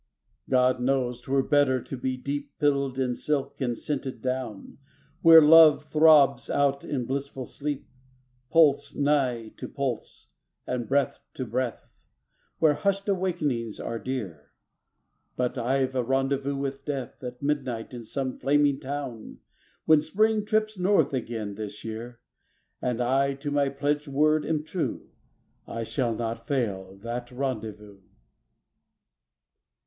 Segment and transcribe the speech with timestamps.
[0.49, 4.79] God knows 'twere better to be deep Pillowed in silk and scented down,
[5.21, 7.87] Where Love throbs out in blissful sleep,
[8.49, 10.31] Pulse nigh to pulse,
[10.65, 11.87] and breath to breath,
[12.57, 14.49] Where hushed awakenings are dear...
[15.35, 19.37] But I've a rendezvous with Death At midnight in some flaming town,
[19.85, 22.21] When Spring trips north again this year,
[22.81, 25.11] And I to my pledged word am true,
[25.67, 28.01] I shall not fail that rendezvous.